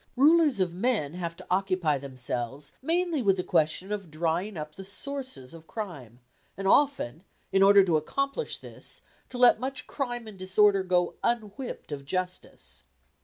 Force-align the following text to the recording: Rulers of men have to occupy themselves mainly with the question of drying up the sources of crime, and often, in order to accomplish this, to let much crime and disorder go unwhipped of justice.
Rulers 0.15 0.59
of 0.59 0.73
men 0.73 1.13
have 1.13 1.35
to 1.35 1.45
occupy 1.51 1.99
themselves 1.99 2.73
mainly 2.81 3.21
with 3.21 3.37
the 3.37 3.43
question 3.43 3.91
of 3.91 4.09
drying 4.09 4.57
up 4.57 4.73
the 4.73 4.83
sources 4.83 5.53
of 5.53 5.67
crime, 5.67 6.21
and 6.57 6.67
often, 6.67 7.23
in 7.51 7.61
order 7.61 7.83
to 7.83 7.97
accomplish 7.97 8.57
this, 8.57 9.03
to 9.29 9.37
let 9.37 9.59
much 9.59 9.85
crime 9.85 10.25
and 10.25 10.39
disorder 10.39 10.81
go 10.81 11.17
unwhipped 11.23 11.91
of 11.91 12.03
justice. 12.03 12.81